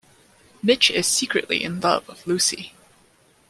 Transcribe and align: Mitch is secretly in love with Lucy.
Mitch 0.63 0.89
is 0.89 1.05
secretly 1.05 1.63
in 1.63 1.79
love 1.79 2.07
with 2.07 2.25
Lucy. 2.25 2.73